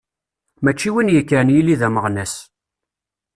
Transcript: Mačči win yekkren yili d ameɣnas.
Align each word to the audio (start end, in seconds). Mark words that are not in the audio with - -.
Mačči 0.63 0.89
win 0.93 1.11
yekkren 1.13 1.53
yili 1.55 1.75
d 1.79 1.81
ameɣnas. 1.87 2.33